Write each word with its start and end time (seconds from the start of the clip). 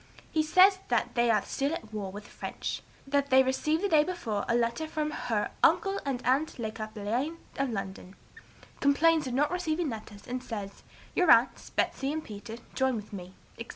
He 0.31 0.41
says 0.41 0.79
that 0.87 1.13
they 1.13 1.29
are 1.29 1.43
still 1.45 1.75
at 1.75 1.93
war 1.93 2.11
with 2.11 2.23
the 2.23 2.31
French; 2.31 2.81
that 3.05 3.29
they 3.29 3.43
received 3.43 3.83
the 3.83 3.87
day 3.87 4.03
before 4.03 4.45
a 4.49 4.55
letter 4.55 4.87
from 4.87 5.11
her 5.11 5.51
'uncle 5.63 5.99
and 6.03 6.25
aunt 6.25 6.57
Le 6.57 6.71
Cappelain 6.71 7.37
of 7.59 7.69
London;' 7.69 8.15
complains 8.79 9.27
of 9.27 9.35
not 9.35 9.51
receiving 9.51 9.89
letters, 9.91 10.25
and 10.25 10.41
says, 10.43 10.81
'Your 11.13 11.29
aunts, 11.29 11.69
Betsey 11.69 12.11
and 12.11 12.23
Peter 12.23 12.57
join 12.73 12.95
with 12.95 13.13
me,' 13.13 13.35
etc. 13.59 13.69